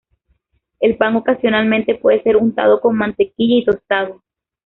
El 0.79 0.97
pan 0.97 1.15
ocasionalmente 1.15 1.93
puede 1.93 2.23
ser 2.23 2.35
untado 2.35 2.81
con 2.81 2.97
mantequilla 2.97 3.53
y 3.57 3.63
tostado. 3.65 4.23